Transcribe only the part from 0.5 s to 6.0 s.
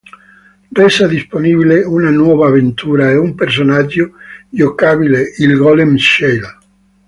Resa disponibile una nuova avventura e un personaggio giocabile, il golem